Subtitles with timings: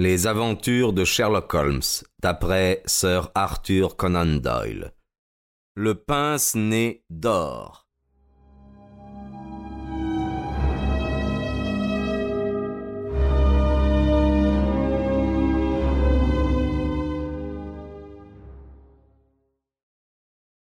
[0.00, 1.82] Les aventures de Sherlock Holmes,
[2.20, 4.92] d'après Sir Arthur Conan Doyle.
[5.74, 7.88] Le pince-nez d'or.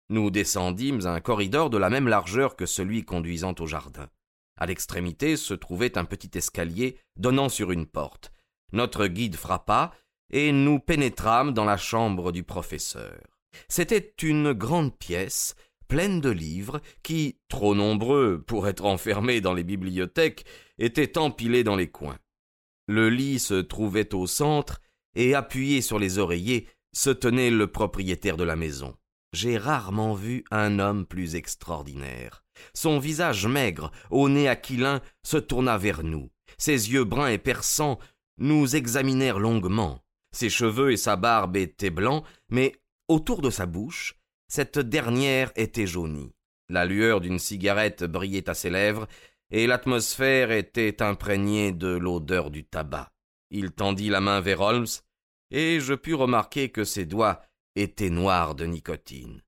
[0.07, 4.07] Nous descendîmes un corridor de la même largeur que celui conduisant au jardin.
[4.55, 8.31] À l'extrémité se trouvait un petit escalier donnant sur une porte.
[8.73, 9.91] Notre guide frappa,
[10.29, 13.21] et nous pénétrâmes dans la chambre du professeur.
[13.69, 15.55] C'était une grande pièce,
[15.87, 20.45] pleine de livres, qui, trop nombreux pour être enfermés dans les bibliothèques,
[20.77, 22.19] étaient empilés dans les coins.
[22.87, 24.81] Le lit se trouvait au centre,
[25.15, 28.95] et appuyé sur les oreillers se tenait le propriétaire de la maison
[29.33, 32.43] j'ai rarement vu un homme plus extraordinaire.
[32.73, 36.31] Son visage maigre, au nez aquilin, se tourna vers nous.
[36.57, 37.99] Ses yeux bruns et perçants
[38.37, 40.03] nous examinèrent longuement.
[40.31, 42.73] Ses cheveux et sa barbe étaient blancs, mais
[43.07, 44.15] autour de sa bouche,
[44.47, 46.33] cette dernière était jaunie.
[46.69, 49.07] La lueur d'une cigarette brillait à ses lèvres,
[49.51, 53.11] et l'atmosphère était imprégnée de l'odeur du tabac.
[53.49, 54.87] Il tendit la main vers Holmes,
[55.51, 57.41] et je pus remarquer que ses doigts
[57.75, 59.41] était noir de nicotine.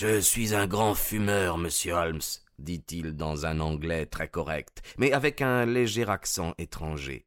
[0.00, 2.20] Je suis un grand fumeur, monsieur Holmes,
[2.60, 7.26] dit-il dans un anglais très correct, mais avec un léger accent étranger.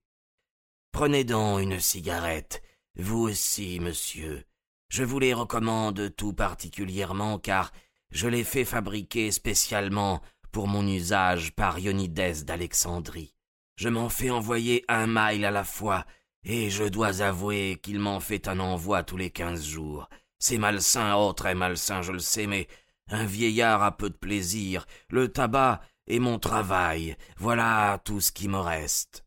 [0.94, 2.64] Prenez donc une cigarette,
[2.95, 4.45] vous aussi, monsieur.
[4.88, 7.73] Je vous les recommande tout particulièrement car
[8.09, 10.22] je les fais fabriquer spécialement
[10.53, 13.36] pour mon usage par Ionides d'Alexandrie.
[13.75, 16.05] Je m'en fais envoyer un mail à la fois,
[16.45, 20.08] et je dois avouer qu'il m'en fait un envoi tous les quinze jours.
[20.42, 22.68] C'est malsain, oh très malsain, je le sais, mais
[23.10, 28.48] un vieillard a peu de plaisir, le tabac est mon travail, voilà tout ce qui
[28.48, 29.24] me reste.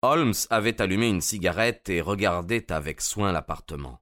[0.00, 4.00] Holmes avait allumé une cigarette et regardait avec soin l'appartement.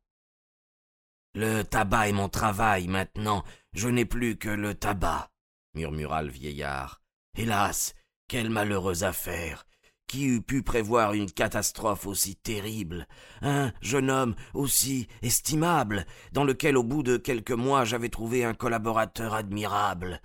[1.35, 3.43] Le tabac est mon travail maintenant,
[3.73, 5.33] je n'ai plus que le tabac,
[5.75, 7.03] murmura le vieillard.
[7.37, 7.95] Hélas,
[8.29, 9.67] quelle malheureuse affaire.
[10.11, 13.07] Qui eût pu prévoir une catastrophe aussi terrible?
[13.43, 18.53] Un jeune homme aussi estimable, dans lequel au bout de quelques mois j'avais trouvé un
[18.53, 20.21] collaborateur admirable.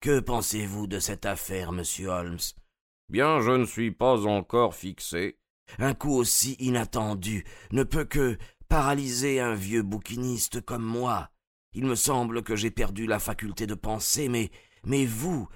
[0.00, 2.38] Que pensez-vous de cette affaire, monsieur Holmes?
[3.10, 5.36] Bien, je ne suis pas encore fixé.
[5.78, 8.38] Un coup aussi inattendu ne peut que
[8.70, 11.28] paralyser un vieux bouquiniste comme moi.
[11.74, 14.50] Il me semble que j'ai perdu la faculté de penser, mais
[14.86, 15.46] mais vous,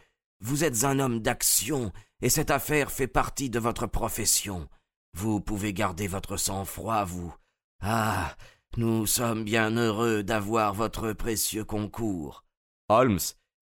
[0.40, 1.90] vous êtes un homme d'action
[2.22, 4.68] et cette affaire fait partie de votre profession.
[5.14, 7.34] Vous pouvez garder votre sang-froid, vous.
[7.82, 8.34] Ah.
[8.78, 12.46] Nous sommes bien heureux d'avoir votre précieux concours.
[12.88, 13.18] Holmes,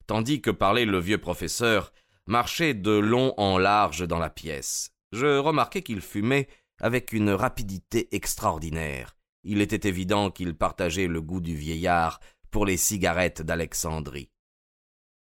[0.07, 1.93] tandis que parlait le vieux professeur,
[2.27, 4.93] marchait de long en large dans la pièce.
[5.11, 6.47] Je remarquai qu'il fumait
[6.81, 9.17] avec une rapidité extraordinaire.
[9.43, 12.21] Il était évident qu'il partageait le goût du vieillard
[12.53, 14.31] pour les cigarettes d'Alexandrie.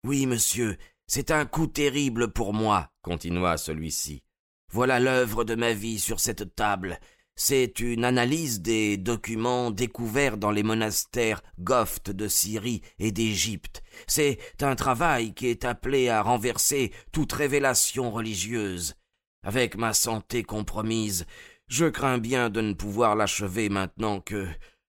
[0.05, 0.77] Oui, monsieur,
[1.07, 4.23] c'est un coup terrible pour moi, continua celui-ci.
[4.71, 6.99] Voilà l'œuvre de ma vie sur cette table.
[7.35, 13.83] C'est une analyse des documents découverts dans les monastères goftes de Syrie et d'Égypte.
[14.07, 18.95] C'est un travail qui est appelé à renverser toute révélation religieuse.
[19.43, 21.25] Avec ma santé compromise,
[21.67, 24.47] je crains bien de ne pouvoir l'achever maintenant que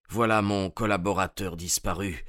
[0.08, 2.24] voilà mon collaborateur disparu.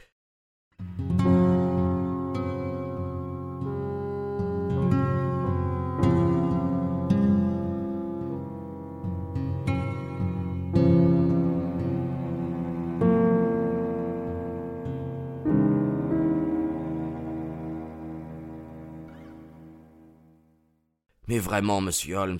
[21.45, 22.39] Vraiment, monsieur Holmes,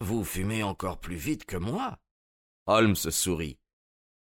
[0.00, 1.98] vous fumez encore plus vite que moi.
[2.66, 3.58] Holmes sourit.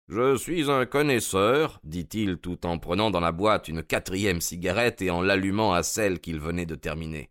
[0.09, 5.09] Je suis un connaisseur, dit-il tout en prenant dans la boîte une quatrième cigarette et
[5.09, 7.29] en l'allumant à celle qu'il venait de terminer.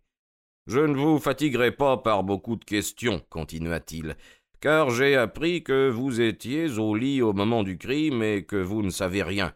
[0.65, 4.17] Je ne vous fatiguerai pas par beaucoup de questions, continua-t-il,
[4.59, 8.81] car j'ai appris que vous étiez au lit au moment du crime et que vous
[8.81, 9.53] ne savez rien.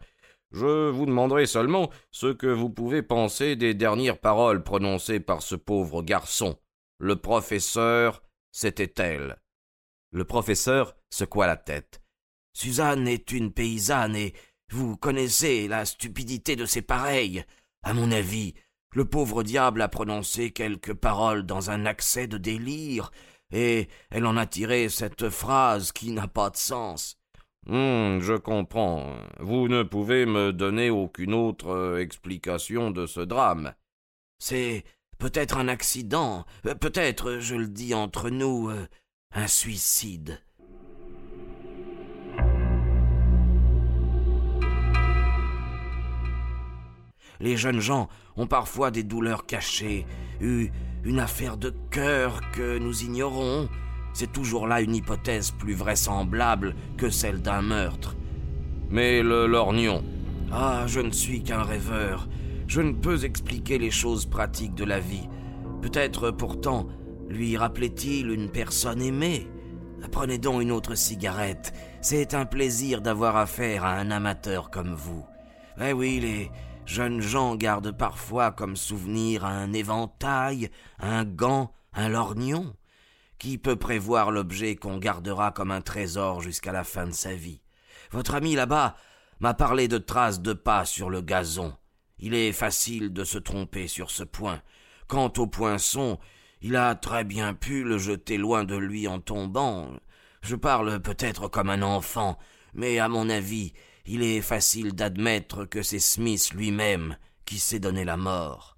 [0.52, 5.56] Je vous demanderai seulement ce que vous pouvez penser des dernières paroles prononcées par ce
[5.56, 6.56] pauvre garçon.
[6.98, 8.22] Le professeur,
[8.52, 9.36] c'était elle.
[10.12, 12.00] Le professeur secoua la tête.
[12.52, 14.34] Suzanne est une paysanne et
[14.70, 17.44] vous connaissez la stupidité de ses pareils.
[17.82, 18.54] À mon avis,
[18.96, 23.10] Le pauvre diable a prononcé quelques paroles dans un accès de délire,
[23.50, 27.20] et elle en a tiré cette phrase qui n'a pas de sens.
[27.68, 29.14] Hum, je comprends.
[29.38, 33.74] Vous ne pouvez me donner aucune autre euh, explication de ce drame.
[34.38, 34.82] C'est
[35.18, 38.86] peut-être un accident, euh, peut-être, je le dis entre nous, euh,
[39.32, 40.40] un suicide.
[47.38, 50.06] Les jeunes gens ont parfois des douleurs cachées,
[50.40, 50.70] eu
[51.04, 53.68] une affaire de cœur que nous ignorons.
[54.14, 58.16] C'est toujours là une hypothèse plus vraisemblable que celle d'un meurtre.
[58.88, 60.02] Mais le lorgnon.
[60.50, 62.28] Ah, je ne suis qu'un rêveur.
[62.66, 65.28] Je ne peux expliquer les choses pratiques de la vie.
[65.82, 66.88] Peut-être pourtant
[67.28, 69.48] lui rappelait-il une personne aimée.
[70.12, 71.72] Prenez donc une autre cigarette.
[72.00, 75.24] C'est un plaisir d'avoir affaire à un amateur comme vous.
[75.80, 76.50] Eh oui, les
[76.86, 82.74] jeunes gens gardent parfois comme souvenir un éventail, un gant, un lorgnon.
[83.38, 87.60] Qui peut prévoir l'objet qu'on gardera comme un trésor jusqu'à la fin de sa vie?
[88.10, 88.96] Votre ami là-bas
[89.40, 91.74] m'a parlé de traces de pas sur le gazon.
[92.18, 94.62] Il est facile de se tromper sur ce point.
[95.06, 96.18] Quant au poinçon,
[96.62, 99.90] il a très bien pu le jeter loin de lui en tombant.
[100.42, 102.38] Je parle peut-être comme un enfant,
[102.74, 103.72] mais à mon avis,
[104.06, 108.76] il est facile d'admettre que c'est Smith lui-même qui s'est donné la mort.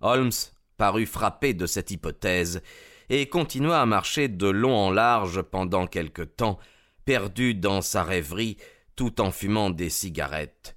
[0.00, 0.32] Holmes
[0.76, 2.62] parut frappé de cette hypothèse
[3.08, 6.58] et continua à marcher de long en large pendant quelque temps,
[7.04, 8.56] perdu dans sa rêverie,
[8.96, 10.76] tout en fumant des cigarettes.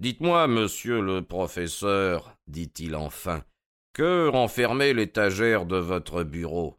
[0.00, 3.44] Dites-moi, monsieur le professeur, dit-il enfin,
[3.92, 6.78] que renfermait l'étagère de votre bureau?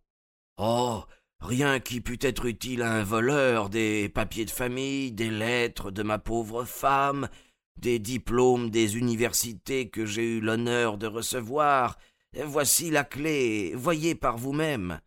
[0.57, 1.03] Oh.
[1.39, 6.03] Rien qui pût être utile à un voleur, des papiers de famille, des lettres de
[6.03, 7.29] ma pauvre femme,
[7.77, 11.97] des diplômes des universités que j'ai eu l'honneur de recevoir.
[12.44, 15.01] Voici la clé, voyez par vous-même.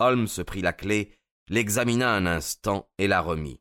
[0.00, 1.12] Holmes prit la clé,
[1.48, 3.60] l'examina un instant et la remit.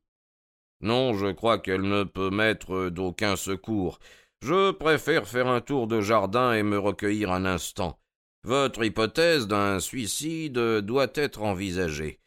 [0.81, 3.99] Non, je crois qu'elle ne peut m'être d'aucun secours.
[4.41, 7.99] Je préfère faire un tour de jardin et me recueillir un instant.
[8.43, 12.19] Votre hypothèse d'un suicide doit être envisagée.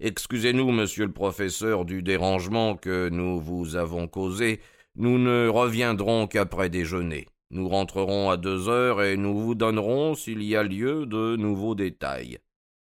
[0.00, 4.60] Excusez-nous, monsieur le professeur, du dérangement que nous vous avons causé.
[4.96, 7.28] Nous ne reviendrons qu'après déjeuner.
[7.50, 11.74] Nous rentrerons à deux heures et nous vous donnerons, s'il y a lieu, de nouveaux
[11.76, 12.38] détails.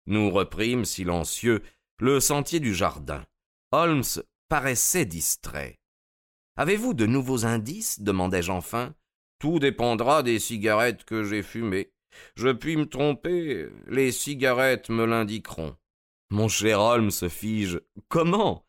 [0.08, 1.62] Nous reprîmes, silencieux,
[2.00, 3.24] le sentier du jardin.
[3.72, 4.04] Holmes
[4.54, 5.80] paraissait distrait.
[6.58, 8.02] Avez-vous de nouveaux indices?
[8.02, 8.94] demandai-je enfin.
[9.40, 11.92] Tout dépendra des cigarettes que j'ai fumées.
[12.36, 15.76] Je puis me tromper, les cigarettes me l'indiqueront.
[16.30, 17.80] Mon cher Holmes, fis-je,
[18.10, 18.64] comment?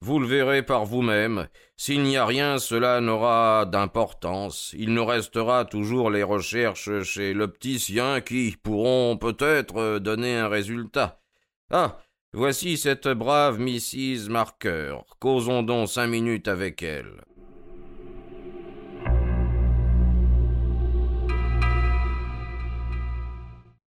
[0.00, 1.46] Vous le verrez par vous-même.
[1.76, 4.74] S'il n'y a rien, cela n'aura d'importance.
[4.76, 11.22] Il nous restera toujours les recherches chez l'opticien qui pourront peut-être donner un résultat.
[11.70, 12.00] Ah
[12.32, 14.28] Voici cette brave Mrs.
[14.28, 14.98] Marker.
[15.18, 17.24] Causons donc cinq minutes avec elle.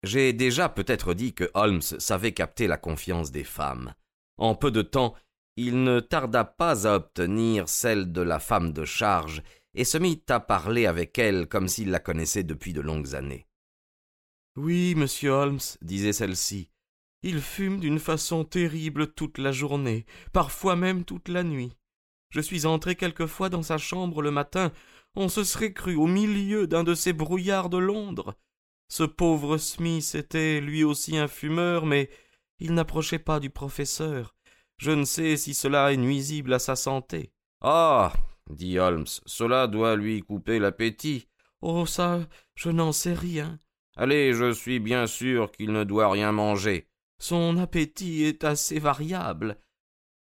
[0.04, 3.92] J'ai déjà peut-être dit que Holmes savait capter la confiance des femmes.
[4.36, 5.16] En peu de temps,
[5.56, 9.42] il ne tarda pas à obtenir celle de la femme de charge,
[9.74, 13.48] et se mit à parler avec elle comme s'il la connaissait depuis de longues années.
[14.56, 16.70] Oui, monsieur Holmes, disait celle-ci,
[17.22, 21.72] il fume d'une façon terrible toute la journée, parfois même toute la nuit.
[22.30, 24.72] Je suis entré quelquefois dans sa chambre le matin,
[25.14, 28.34] on se serait cru au milieu d'un de ces brouillards de Londres.
[28.88, 32.10] Ce pauvre Smith était lui aussi un fumeur, mais
[32.58, 34.34] il n'approchait pas du professeur.
[34.76, 37.32] Je ne sais si cela est nuisible à sa santé.
[37.60, 38.12] Ah.
[38.48, 41.28] dit Holmes, cela doit lui couper l'appétit.
[41.60, 41.86] Oh.
[41.86, 42.20] ça.
[42.54, 43.58] je n'en sais rien.
[43.96, 46.88] Allez, je suis bien sûr qu'il ne doit rien manger.
[47.20, 49.58] Son appétit est assez variable.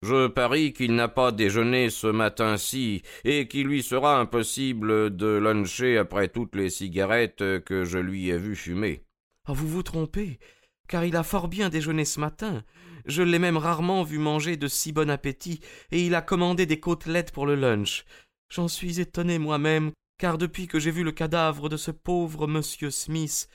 [0.01, 5.97] Je parie qu'il n'a pas déjeuné ce matin-ci, et qu'il lui sera impossible de luncher
[5.97, 9.03] après toutes les cigarettes que je lui ai vu fumer.
[9.45, 10.39] Ah, vous vous trompez,
[10.87, 12.63] car il a fort bien déjeuné ce matin.
[13.05, 15.59] Je l'ai même rarement vu manger de si bon appétit,
[15.91, 18.05] et il a commandé des côtelettes pour le lunch.
[18.49, 22.89] J'en suis étonné moi-même, car depuis que j'ai vu le cadavre de ce pauvre monsieur
[22.89, 23.49] Smith,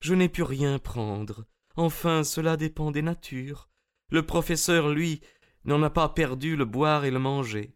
[0.00, 1.44] je n'ai pu rien prendre.
[1.82, 3.70] Enfin, cela dépend des natures.
[4.10, 5.22] Le professeur, lui,
[5.64, 7.72] n'en a pas perdu le boire et le manger.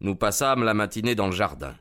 [0.00, 1.76] Nous passâmes la matinée dans le jardin.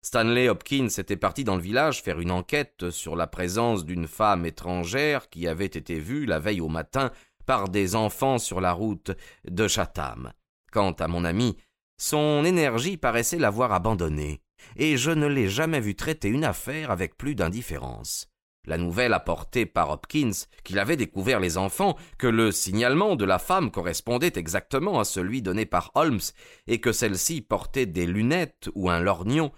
[0.00, 4.46] Stanley Hopkins était parti dans le village faire une enquête sur la présence d'une femme
[4.46, 7.10] étrangère qui avait été vue la veille au matin
[7.46, 9.12] par des enfants sur la route
[9.48, 10.32] de Chatham.
[10.72, 11.56] Quant à mon ami,
[11.98, 14.42] son énergie paraissait l'avoir abandonné,
[14.76, 18.28] et je ne l'ai jamais vu traiter une affaire avec plus d'indifférence.
[18.66, 20.32] La nouvelle apportée par Hopkins
[20.64, 25.40] qu'il avait découvert les enfants, que le signalement de la femme correspondait exactement à celui
[25.40, 26.20] donné par Holmes,
[26.66, 29.52] et que celle-ci portait des lunettes ou un lorgnon,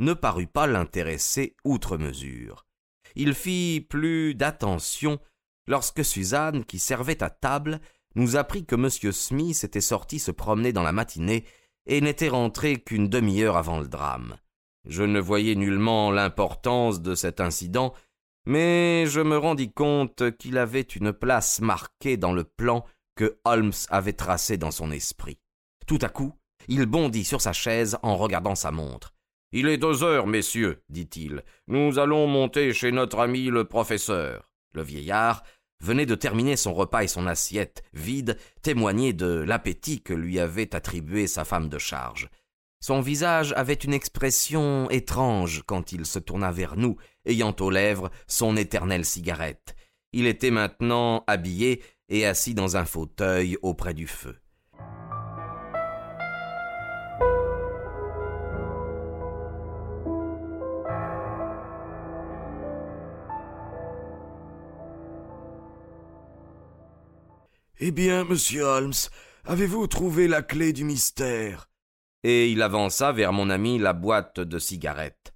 [0.00, 2.66] ne parut pas l'intéresser outre mesure.
[3.14, 5.20] Il fit plus d'attention
[5.68, 7.80] lorsque Suzanne, qui servait à table,
[8.16, 8.90] nous apprit que M.
[9.12, 11.44] Smith était sorti se promener dans la matinée
[11.86, 14.36] et n'était rentré qu'une demi-heure avant le drame.
[14.88, 17.94] Je ne voyais nullement l'importance de cet incident,
[18.46, 22.84] mais je me rendis compte qu'il avait une place marquée dans le plan
[23.14, 25.38] que Holmes avait tracé dans son esprit.
[25.86, 26.34] Tout à coup,
[26.68, 29.14] il bondit sur sa chaise en regardant sa montre.
[29.52, 31.42] Il est deux heures, messieurs, dit-il.
[31.66, 34.50] Nous allons monter chez notre ami le professeur.
[34.72, 35.42] Le vieillard
[35.80, 40.74] venait de terminer son repas et son assiette vide témoignait de l'appétit que lui avait
[40.74, 42.28] attribué sa femme de charge.
[42.80, 48.10] Son visage avait une expression étrange quand il se tourna vers nous, ayant aux lèvres
[48.28, 49.74] son éternelle cigarette.
[50.12, 54.36] Il était maintenant habillé et assis dans un fauteuil auprès du feu.
[67.88, 68.92] Eh bien, monsieur Holmes,
[69.46, 71.70] avez-vous trouvé la clé du mystère?
[72.22, 75.32] Et il avança vers mon ami la boîte de cigarettes.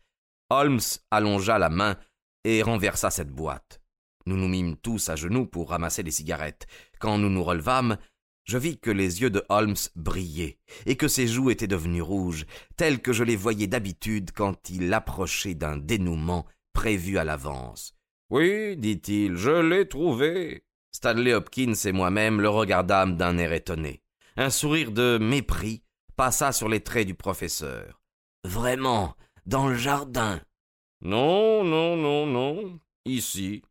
[0.51, 1.97] Holmes allongea la main
[2.45, 3.81] et renversa cette boîte.
[4.27, 6.67] Nous nous mîmes tous à genoux pour ramasser les cigarettes.
[7.01, 7.97] Quand nous nous relevâmes,
[8.45, 12.45] je vis que les yeux de Holmes brillaient, et que ses joues étaient devenues rouges,
[12.77, 16.45] telles que je les voyais d'habitude quand il approchait d'un dénouement
[16.75, 17.95] prévu à l'avance.
[18.29, 20.67] Oui, dit-il, je l'ai trouvé.
[20.93, 24.03] Stanley Hopkins et moi-même le regardâmes d'un air étonné.
[24.37, 25.83] Un sourire de mépris
[26.17, 28.01] passa sur les traits du professeur.
[28.45, 29.15] Vraiment,
[29.47, 30.41] dans le jardin.
[31.01, 32.79] Non, non, non, non.
[33.05, 33.63] Ici.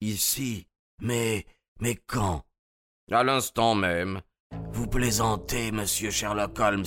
[0.00, 0.66] Ici.
[1.00, 1.44] Mais.
[1.80, 2.44] Mais quand?
[3.10, 4.22] À l'instant même.
[4.74, 6.84] Vous plaisantez, monsieur Sherlock Holmes,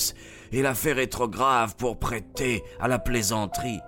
[0.51, 3.79] et l'affaire est trop grave pour prêter à la plaisanterie.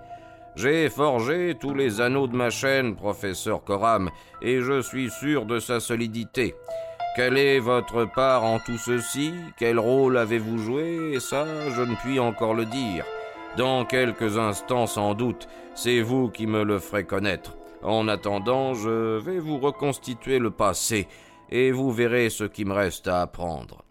[0.56, 4.10] J'ai forgé tous les anneaux de ma chaîne, professeur Coram,
[4.40, 6.54] et je suis sûr de sa solidité.
[7.14, 9.34] Quelle est votre part en tout ceci?
[9.58, 11.20] Quel rôle avez-vous joué?
[11.20, 13.04] Ça, je ne puis encore le dire.
[13.58, 17.56] Dans quelques instants, sans doute, c'est vous qui me le ferez connaître.
[17.82, 21.06] En attendant, je vais vous reconstituer le passé,
[21.50, 23.84] et vous verrez ce qui me reste à apprendre.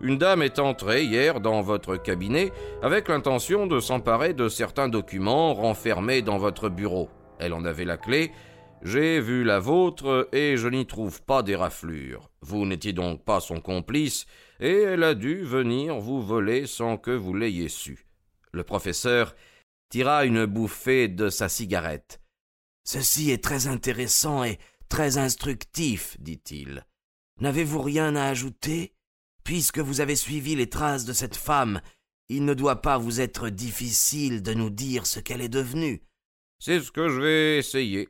[0.00, 2.50] Une dame est entrée hier dans votre cabinet
[2.82, 7.08] avec l'intention de s'emparer de certains documents renfermés dans votre bureau.
[7.38, 8.32] Elle en avait la clé.
[8.82, 11.56] J'ai vu la vôtre et je n'y trouve pas des.
[12.40, 14.26] Vous n'étiez donc pas son complice
[14.58, 18.04] et elle a dû venir vous voler sans que vous l'ayez su.
[18.50, 19.36] Le professeur
[19.88, 22.20] tira une bouffée de sa cigarette.
[22.82, 26.84] Ceci est très intéressant et très instructif, dit-il.
[27.42, 28.94] N'avez-vous rien à ajouter?
[29.42, 31.80] Puisque vous avez suivi les traces de cette femme,
[32.28, 36.04] il ne doit pas vous être difficile de nous dire ce qu'elle est devenue.
[36.60, 38.08] C'est ce que je vais essayer.